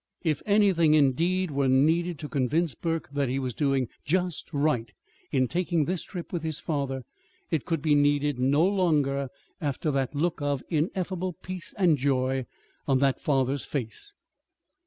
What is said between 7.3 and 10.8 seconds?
it could be needed no longer after the look of